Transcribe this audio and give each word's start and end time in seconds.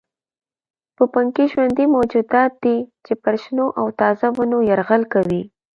پوپنکي 0.95 1.45
ژوندي 1.51 1.85
موجودات 1.95 2.51
دي 2.63 2.77
چې 3.05 3.13
پر 3.23 3.35
شنو 3.43 3.65
او 3.79 3.85
تازه 3.99 4.27
ونو 4.37 4.57
یرغل 4.69 5.03
کوي. 5.13 5.41